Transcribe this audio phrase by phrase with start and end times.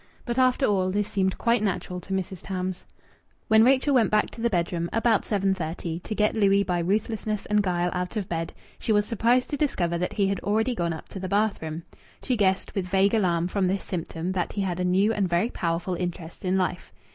[0.25, 2.41] But after all, this seemed quite natural to Mrs.
[2.41, 2.85] Tams.
[3.49, 7.61] When Rachel went back to the bedroom, about 7.30, to get Louis by ruthlessness and
[7.61, 11.07] guile out of bed, she was surprised to discover that he had already gone up
[11.09, 11.83] to the bathroom.
[12.23, 15.51] She guessed, with vague alarm, from this symptom that he had a new and very
[15.51, 16.91] powerful interest in life.